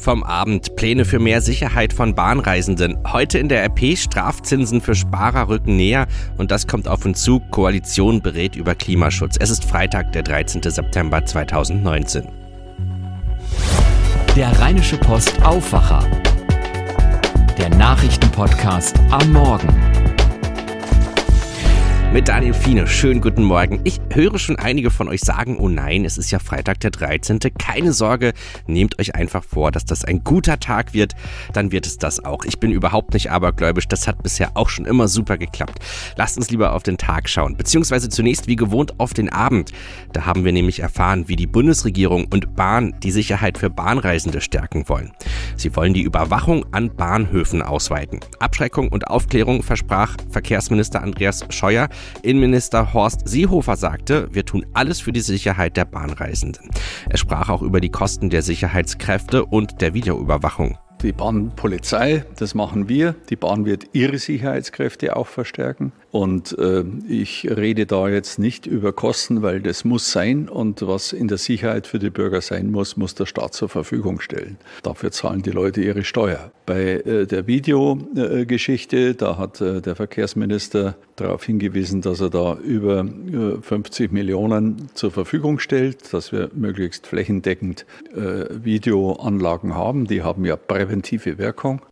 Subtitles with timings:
[0.00, 2.96] Vom Abend Pläne für mehr Sicherheit von Bahnreisenden.
[3.12, 6.06] Heute in der RP Strafzinsen für Sparer rücken näher
[6.38, 7.40] und das kommt auf uns zu.
[7.50, 9.36] Koalition berät über Klimaschutz.
[9.38, 10.62] Es ist Freitag, der 13.
[10.62, 12.26] September 2019.
[14.34, 16.02] Der Rheinische Post Aufwacher.
[17.58, 19.99] Der Nachrichtenpodcast am Morgen
[22.12, 22.88] mit Daniel Fiene.
[22.88, 23.80] Schönen guten Morgen.
[23.84, 27.38] Ich höre schon einige von euch sagen, oh nein, es ist ja Freitag der 13.
[27.56, 28.32] Keine Sorge,
[28.66, 31.14] nehmt euch einfach vor, dass das ein guter Tag wird,
[31.52, 32.44] dann wird es das auch.
[32.44, 35.78] Ich bin überhaupt nicht abergläubisch, das hat bisher auch schon immer super geklappt.
[36.16, 39.70] Lasst uns lieber auf den Tag schauen, beziehungsweise zunächst wie gewohnt auf den Abend.
[40.12, 44.88] Da haben wir nämlich erfahren, wie die Bundesregierung und Bahn die Sicherheit für Bahnreisende stärken
[44.88, 45.12] wollen.
[45.56, 48.18] Sie wollen die Überwachung an Bahnhöfen ausweiten.
[48.40, 51.88] Abschreckung und Aufklärung versprach Verkehrsminister Andreas Scheuer.
[52.22, 56.70] Innenminister Horst Seehofer sagte, wir tun alles für die Sicherheit der Bahnreisenden.
[57.08, 62.88] Er sprach auch über die Kosten der Sicherheitskräfte und der Videoüberwachung die Bahnpolizei, das machen
[62.88, 63.14] wir.
[63.30, 65.92] Die Bahn wird ihre Sicherheitskräfte auch verstärken.
[66.12, 70.48] Und äh, ich rede da jetzt nicht über Kosten, weil das muss sein.
[70.48, 74.20] Und was in der Sicherheit für die Bürger sein muss, muss der Staat zur Verfügung
[74.20, 74.56] stellen.
[74.82, 76.50] Dafür zahlen die Leute ihre Steuer.
[76.66, 83.06] Bei äh, der Videogeschichte, da hat äh, der Verkehrsminister darauf hingewiesen, dass er da über
[83.60, 90.06] 50 Millionen zur Verfügung stellt, dass wir möglichst flächendeckend äh, Videoanlagen haben.
[90.06, 91.82] Die haben ja präventive Wirkung.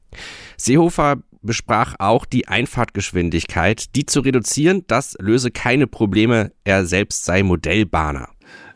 [0.57, 3.95] Seehofer besprach auch die Einfahrtgeschwindigkeit.
[3.97, 6.53] Die zu reduzieren, das löse keine Probleme.
[6.65, 8.29] Er selbst sei Modellbahner.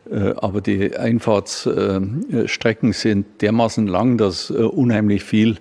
[0.09, 5.57] Äh, aber die Einfahrtsstrecken sind dermaßen lang, dass äh, unheimlich viel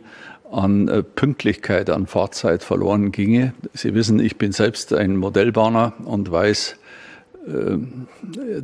[0.51, 3.55] an äh, Pünktlichkeit, an Fahrzeit verloren ginge.
[3.73, 6.77] Sie wissen, ich bin selbst ein Modellbahner und weiß,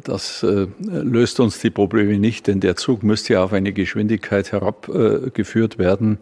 [0.05, 0.47] das
[0.78, 6.19] löst uns die Probleme nicht, denn der Zug müsste ja auf eine Geschwindigkeit herabgeführt werden,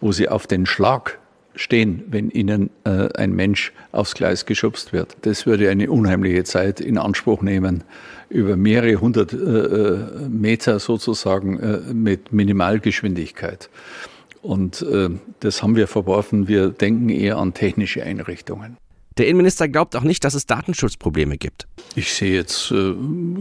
[0.00, 1.18] wo sie auf den Schlag
[1.56, 5.16] stehen, wenn ihnen äh, ein Mensch aufs Gleis geschubst wird.
[5.22, 7.82] Das würde eine unheimliche Zeit in Anspruch nehmen,
[8.28, 13.70] über mehrere hundert äh, äh Meter sozusagen äh, mit Minimalgeschwindigkeit.
[14.42, 16.46] Und äh, das haben wir verworfen.
[16.46, 18.76] Wir denken eher an technische Einrichtungen.
[19.18, 21.66] Der Innenminister glaubt auch nicht, dass es Datenschutzprobleme gibt.
[21.94, 22.94] Ich sehe jetzt äh,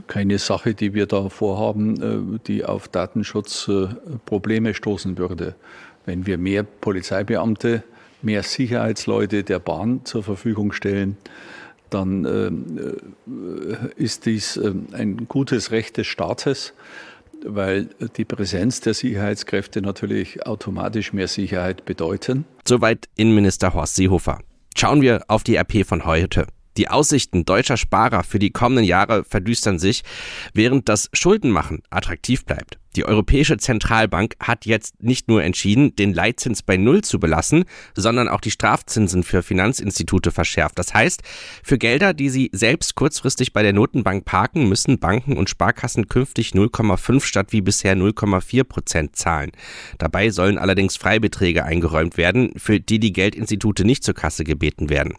[0.07, 5.55] keine Sache, die wir da vorhaben, äh, die auf Datenschutzprobleme äh, stoßen würde.
[6.05, 7.83] Wenn wir mehr Polizeibeamte
[8.25, 11.17] mehr Sicherheitsleute der Bahn zur Verfügung stellen,
[11.89, 16.73] dann äh, ist dies äh, ein gutes Recht des Staates,
[17.45, 22.45] weil die Präsenz der Sicherheitskräfte natürlich automatisch mehr Sicherheit bedeuten.
[22.67, 24.39] Soweit Innenminister Horst Seehofer.
[24.75, 26.47] Schauen wir auf die RP von heute.
[26.77, 30.03] Die Aussichten deutscher Sparer für die kommenden Jahre verdüstern sich,
[30.53, 32.77] während das Schuldenmachen attraktiv bleibt.
[32.95, 38.29] Die Europäische Zentralbank hat jetzt nicht nur entschieden, den Leitzins bei Null zu belassen, sondern
[38.29, 40.79] auch die Strafzinsen für Finanzinstitute verschärft.
[40.79, 41.21] Das heißt,
[41.61, 46.51] für Gelder, die sie selbst kurzfristig bei der Notenbank parken, müssen Banken und Sparkassen künftig
[46.51, 49.51] 0,5 statt wie bisher 0,4 Prozent zahlen.
[49.97, 55.15] Dabei sollen allerdings Freibeträge eingeräumt werden, für die die Geldinstitute nicht zur Kasse gebeten werden.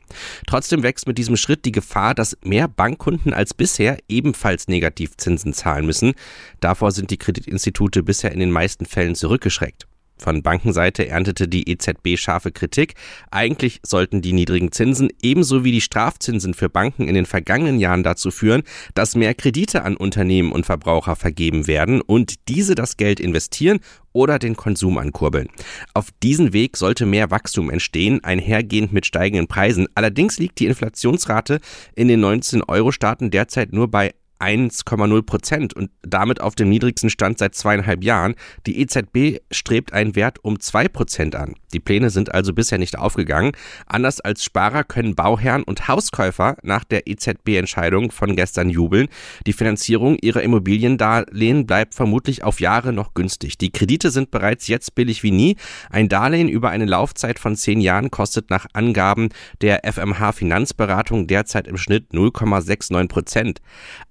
[0.46, 5.84] Trotzdem wächst mit diesem Schritt die Gefahr, dass mehr Bankkunden als bisher ebenfalls Negativzinsen zahlen
[5.84, 6.14] müssen.
[6.60, 9.88] Davor sind die Kreditinstitute Institute bisher in den meisten Fällen zurückgeschreckt.
[10.18, 12.94] Von Bankenseite erntete die EZB scharfe Kritik.
[13.30, 18.02] Eigentlich sollten die niedrigen Zinsen ebenso wie die Strafzinsen für Banken in den vergangenen Jahren
[18.02, 18.62] dazu führen,
[18.94, 23.80] dass mehr Kredite an Unternehmen und Verbraucher vergeben werden und diese das Geld investieren
[24.12, 25.48] oder den Konsum ankurbeln.
[25.92, 29.86] Auf diesen Weg sollte mehr Wachstum entstehen, einhergehend mit steigenden Preisen.
[29.94, 31.60] Allerdings liegt die Inflationsrate
[31.94, 37.54] in den 19-Euro-Staaten derzeit nur bei 1,0 Prozent und damit auf dem niedrigsten Stand seit
[37.54, 38.34] zweieinhalb Jahren.
[38.66, 41.54] Die EZB strebt einen Wert um zwei Prozent an.
[41.72, 43.52] Die Pläne sind also bisher nicht aufgegangen.
[43.86, 49.08] Anders als Sparer können Bauherren und Hauskäufer nach der EZB-Entscheidung von gestern jubeln.
[49.46, 53.58] Die Finanzierung ihrer Immobiliendarlehen bleibt vermutlich auf Jahre noch günstig.
[53.58, 55.56] Die Kredite sind bereits jetzt billig wie nie.
[55.90, 59.28] Ein Darlehen über eine Laufzeit von zehn Jahren kostet nach Angaben
[59.60, 63.60] der FMH Finanzberatung derzeit im Schnitt 0,69 Prozent.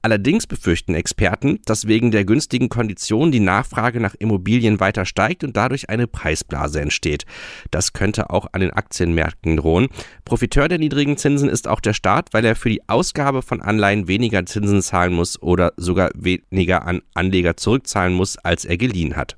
[0.02, 5.56] Allerdings befürchten Experten, dass wegen der günstigen Konditionen die Nachfrage nach Immobilien weiter steigt und
[5.56, 7.26] dadurch eine Preisblase entsteht.
[7.72, 9.88] Das könnte auch an den Aktienmärkten drohen.
[10.24, 14.08] Profiteur der niedrigen Zinsen ist auch der Staat, weil er für die Ausgabe von Anleihen
[14.08, 19.38] weniger Zinsen zahlen muss oder sogar weniger an Anleger zurückzahlen muss, als er geliehen hat.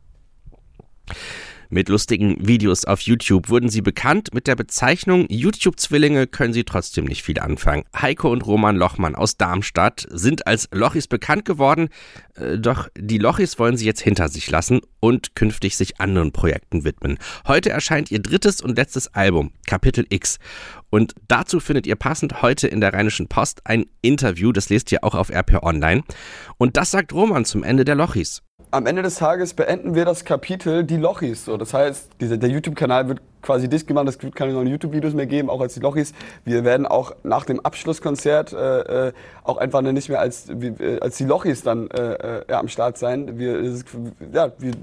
[1.70, 4.34] Mit lustigen Videos auf YouTube wurden sie bekannt.
[4.34, 7.84] Mit der Bezeichnung YouTube-Zwillinge können sie trotzdem nicht viel anfangen.
[8.00, 11.90] Heiko und Roman Lochmann aus Darmstadt sind als Lochis bekannt geworden.
[12.36, 16.86] Äh, doch die Lochis wollen sie jetzt hinter sich lassen und künftig sich anderen Projekten
[16.86, 17.18] widmen.
[17.48, 20.40] Heute erscheint ihr drittes und letztes Album, Kapitel X.
[20.90, 25.04] Und dazu findet ihr passend heute in der Rheinischen Post ein Interview, das lest ihr
[25.04, 26.04] auch auf RP Online.
[26.58, 28.42] Und das sagt Roman zum Ende der Lochis
[28.78, 31.46] am Ende des Tages beenden wir das Kapitel die Lochis.
[31.46, 35.16] So, das heißt, dieser, der YouTube-Kanal wird quasi dicht gemacht, es wird keine neuen YouTube-Videos
[35.16, 36.14] mehr geben, auch als die Lochis.
[36.46, 39.14] Wir werden auch nach dem Abschlusskonzert äh, äh
[39.44, 42.68] auch einfach nicht mehr als, wie, äh, als die Lochis dann äh, äh, ja, am
[42.68, 43.40] Start sein.
[43.40, 43.64] Wir,
[44.32, 44.74] ja, wir,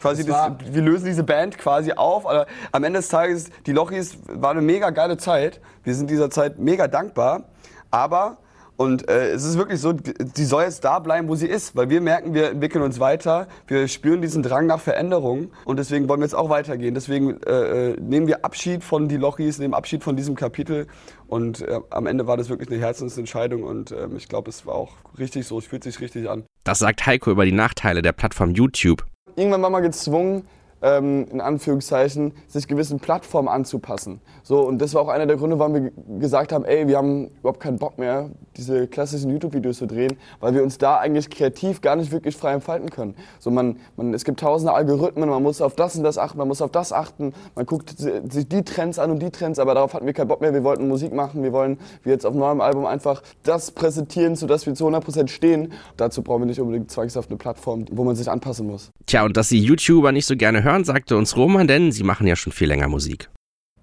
[0.00, 2.26] quasi das, wir lösen diese Band quasi auf.
[2.26, 5.60] Aber am Ende des Tages, die Lochis war eine mega geile Zeit.
[5.82, 7.44] Wir sind dieser Zeit mega dankbar.
[7.90, 8.36] Aber
[8.80, 11.90] und äh, es ist wirklich so, die soll jetzt da bleiben, wo sie ist, weil
[11.90, 16.20] wir merken, wir entwickeln uns weiter, wir spüren diesen Drang nach Veränderung und deswegen wollen
[16.20, 16.94] wir jetzt auch weitergehen.
[16.94, 20.86] Deswegen äh, äh nehmen wir Abschied von die Lochis, nehmen Abschied von diesem Kapitel
[21.26, 24.76] und äh, am Ende war das wirklich eine Herzensentscheidung und äh, ich glaube, es war
[24.76, 26.44] auch richtig so, es fühlt sich richtig an.
[26.64, 29.04] Das sagt Heiko über die Nachteile der Plattform YouTube.
[29.36, 30.46] Irgendwann war man gezwungen,
[30.82, 34.20] ähm, in Anführungszeichen, sich gewissen Plattformen anzupassen.
[34.42, 37.28] So, und das war auch einer der Gründe, warum wir gesagt haben, ey, wir haben
[37.40, 38.30] überhaupt keinen Bock mehr,
[38.60, 42.52] diese klassischen YouTube-Videos zu drehen, weil wir uns da eigentlich kreativ gar nicht wirklich frei
[42.52, 43.14] entfalten können.
[43.40, 46.48] So, man, man, es gibt tausende Algorithmen, man muss auf das und das achten, man
[46.48, 49.94] muss auf das achten, man guckt sich die Trends an und die Trends, aber darauf
[49.94, 50.54] hatten wir keinen Bock mehr.
[50.54, 54.66] Wir wollten Musik machen, wir wollen wie jetzt auf neuem Album einfach das präsentieren, sodass
[54.66, 55.72] wir zu 100% stehen.
[55.96, 58.90] Dazu brauchen wir nicht unbedingt zwangshaft eine Plattform, wo man sich anpassen muss.
[59.06, 62.04] Tja, und dass Sie YouTuber nicht so gerne hören, hören, sagte uns Roman, denn Sie
[62.04, 63.28] machen ja schon viel länger Musik.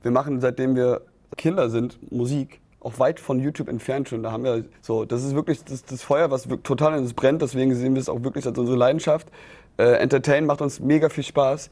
[0.01, 1.01] Wir machen, seitdem wir
[1.35, 2.61] Kinder sind, Musik.
[2.79, 4.23] Auch weit von YouTube entfernt schon.
[4.23, 7.41] Da haben wir so, das ist wirklich das, das Feuer, was total in uns brennt.
[7.41, 9.27] Deswegen sehen wir es auch wirklich als unsere Leidenschaft.
[9.77, 11.69] Äh, Entertain macht uns mega viel Spaß.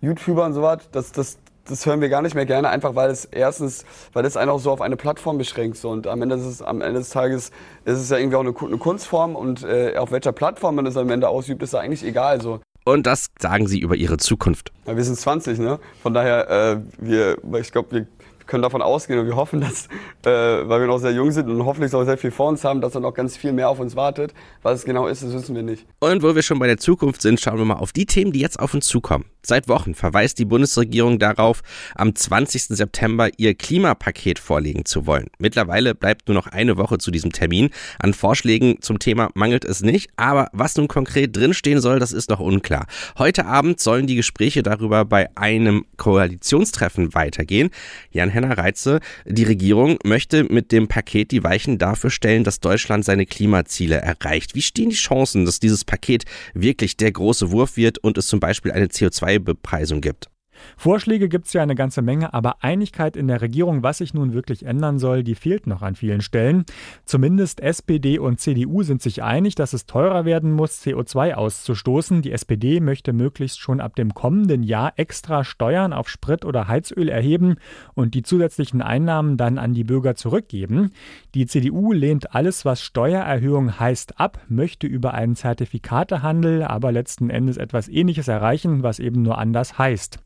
[0.00, 3.10] YouTuber und so was, das, das, das hören wir gar nicht mehr gerne, einfach weil
[3.10, 5.76] es erstens, weil es einen auch so auf eine Plattform beschränkt.
[5.76, 5.90] So.
[5.90, 7.50] Und am Ende, ist am Ende des Tages
[7.84, 10.96] ist es ja irgendwie auch eine, eine Kunstform und äh, auf welcher Plattform man es
[10.96, 12.40] am Ende ausübt, ist ja eigentlich egal.
[12.40, 12.60] So.
[12.84, 14.72] Und das sagen sie über ihre Zukunft.
[14.86, 15.78] Ja, wir sind 20, ne?
[16.02, 18.06] Von daher, äh, wir, ich glaube, wir
[18.50, 19.86] können davon ausgehen und wir hoffen, dass,
[20.26, 22.80] äh, weil wir noch sehr jung sind und hoffentlich noch sehr viel vor uns haben,
[22.80, 24.34] dass da noch ganz viel mehr auf uns wartet.
[24.62, 25.86] Was es genau ist, das wissen wir nicht.
[26.00, 28.40] Und wo wir schon bei der Zukunft sind, schauen wir mal auf die Themen, die
[28.40, 29.24] jetzt auf uns zukommen.
[29.42, 31.62] Seit Wochen verweist die Bundesregierung darauf,
[31.94, 32.64] am 20.
[32.64, 35.28] September ihr Klimapaket vorlegen zu wollen.
[35.38, 37.70] Mittlerweile bleibt nur noch eine Woche zu diesem Termin.
[37.98, 42.28] An Vorschlägen zum Thema mangelt es nicht, aber was nun konkret drinstehen soll, das ist
[42.28, 42.86] noch unklar.
[43.16, 47.70] Heute Abend sollen die Gespräche darüber bei einem Koalitionstreffen weitergehen.
[48.40, 53.26] Jan-Henner Reitze, die Regierung möchte mit dem Paket die Weichen dafür stellen, dass Deutschland seine
[53.26, 54.54] Klimaziele erreicht.
[54.54, 58.40] Wie stehen die Chancen, dass dieses Paket wirklich der große Wurf wird und es zum
[58.40, 60.30] Beispiel eine CO2 CO2-Bepreisung gibt.
[60.76, 64.32] Vorschläge gibt es ja eine ganze Menge, aber Einigkeit in der Regierung, was sich nun
[64.32, 66.64] wirklich ändern soll, die fehlt noch an vielen Stellen.
[67.04, 72.22] Zumindest SPD und CDU sind sich einig, dass es teurer werden muss, CO2 auszustoßen.
[72.22, 77.08] Die SPD möchte möglichst schon ab dem kommenden Jahr extra Steuern auf Sprit oder Heizöl
[77.08, 77.56] erheben
[77.94, 80.92] und die zusätzlichen Einnahmen dann an die Bürger zurückgeben.
[81.34, 87.56] Die CDU lehnt alles, was Steuererhöhung heißt, ab, möchte über einen Zertifikatehandel aber letzten Endes
[87.56, 90.18] etwas Ähnliches erreichen, was eben nur anders heißt.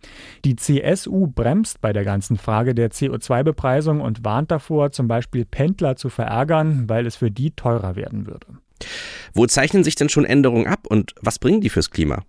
[0.45, 5.97] Die CSU bremst bei der ganzen Frage der CO2-Bepreisung und warnt davor, zum Beispiel Pendler
[5.97, 8.47] zu verärgern, weil es für die teurer werden würde.
[9.33, 12.23] Wo zeichnen sich denn schon Änderungen ab und was bringen die fürs Klima?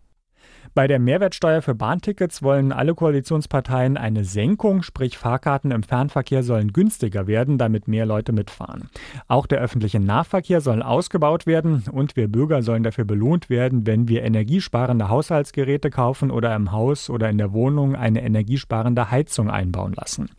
[0.76, 6.74] Bei der Mehrwertsteuer für Bahntickets wollen alle Koalitionsparteien eine Senkung, sprich Fahrkarten im Fernverkehr sollen
[6.74, 8.90] günstiger werden, damit mehr Leute mitfahren.
[9.30, 14.10] Auch der öffentliche Nahverkehr soll ausgebaut werden und wir Bürger sollen dafür belohnt werden, wenn
[14.10, 19.94] wir energiesparende Haushaltsgeräte kaufen oder im Haus oder in der Wohnung eine energiesparende Heizung einbauen
[19.94, 20.30] lassen.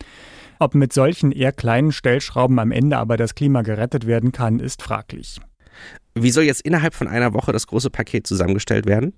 [0.59, 4.83] Ob mit solchen eher kleinen Stellschrauben am Ende aber das Klima gerettet werden kann, ist
[4.83, 5.41] fraglich.
[6.15, 9.15] Wie soll jetzt innerhalb von einer Woche das große Paket zusammengestellt werden?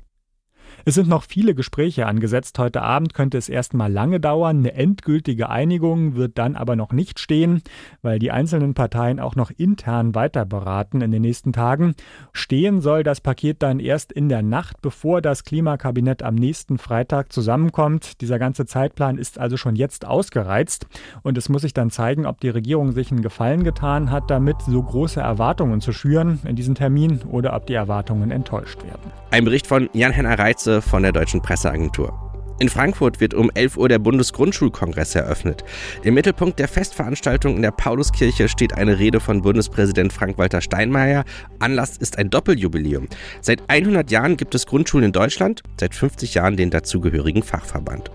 [0.85, 2.59] Es sind noch viele Gespräche angesetzt.
[2.59, 4.59] Heute Abend könnte es erstmal lange dauern.
[4.59, 7.63] Eine endgültige Einigung wird dann aber noch nicht stehen,
[8.01, 11.95] weil die einzelnen Parteien auch noch intern weiter beraten in den nächsten Tagen.
[12.33, 17.33] Stehen soll das Paket dann erst in der Nacht, bevor das Klimakabinett am nächsten Freitag
[17.33, 18.21] zusammenkommt.
[18.21, 20.87] Dieser ganze Zeitplan ist also schon jetzt ausgereizt
[21.23, 24.57] und es muss sich dann zeigen, ob die Regierung sich einen Gefallen getan hat, damit
[24.63, 29.13] so große Erwartungen zu schüren in diesen Termin oder ob die Erwartungen enttäuscht werden.
[29.31, 32.29] Ein Bericht von Jan-Henner Reitze von der Deutschen Presseagentur.
[32.61, 35.63] In Frankfurt wird um 11 Uhr der Bundesgrundschulkongress eröffnet.
[36.03, 41.25] Im Mittelpunkt der Festveranstaltung in der Pauluskirche steht eine Rede von Bundespräsident Frank-Walter Steinmeier.
[41.61, 43.07] Anlass ist ein Doppeljubiläum.
[43.41, 48.11] Seit 100 Jahren gibt es Grundschulen in Deutschland, seit 50 Jahren den dazugehörigen Fachverband.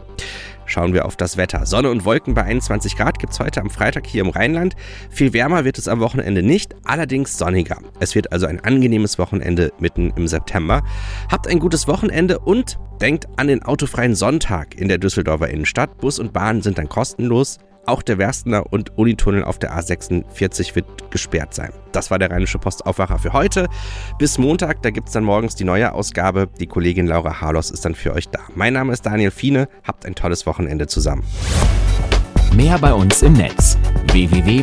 [0.65, 1.65] Schauen wir auf das Wetter.
[1.65, 4.75] Sonne und Wolken bei 21 Grad gibt es heute am Freitag hier im Rheinland.
[5.09, 7.79] Viel wärmer wird es am Wochenende nicht, allerdings sonniger.
[7.99, 10.83] Es wird also ein angenehmes Wochenende mitten im September.
[11.31, 15.97] Habt ein gutes Wochenende und denkt an den autofreien Sonntag in der Düsseldorfer Innenstadt.
[15.97, 17.59] Bus und Bahn sind dann kostenlos.
[17.85, 21.73] Auch der Werstener und Unitunnel auf der A46 wird gesperrt sein.
[21.91, 23.67] Das war der Rheinische Postaufwacher für heute.
[24.17, 26.47] Bis Montag, da gibt es dann morgens die neue Ausgabe.
[26.59, 28.39] Die Kollegin Laura Harlos ist dann für euch da.
[28.55, 29.67] Mein Name ist Daniel Fiene.
[29.83, 31.23] Habt ein tolles Wochenende zusammen.
[32.53, 33.77] Mehr bei uns im Netz
[34.11, 34.53] www.rp-online.de